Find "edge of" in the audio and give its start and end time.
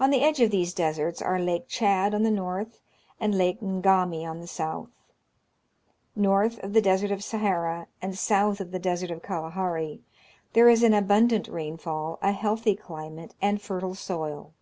0.24-0.50